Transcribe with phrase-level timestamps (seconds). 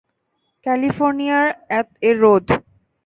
[0.65, 1.39] California
[2.07, 2.45] এর রোদ।